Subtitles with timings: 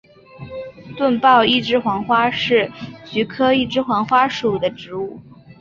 [0.97, 2.71] 钝苞一枝黄花是
[3.05, 5.19] 菊科一枝黄花属的植物。